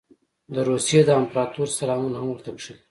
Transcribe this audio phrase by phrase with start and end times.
[0.53, 2.79] د روسیې د امپراطور سلامونه هم ورته کښلي.